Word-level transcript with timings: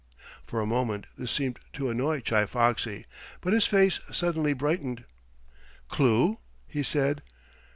For 0.47 0.59
a 0.61 0.65
moment 0.65 1.05
this 1.15 1.31
seemed 1.31 1.59
to 1.73 1.91
annoy 1.91 2.21
Chi 2.21 2.47
Foxy, 2.47 3.05
but 3.39 3.53
his 3.53 3.67
face 3.67 3.99
suddenly 4.11 4.53
brightened. 4.53 5.03
"Clue?" 5.89 6.39
he 6.67 6.81
said. 6.81 7.21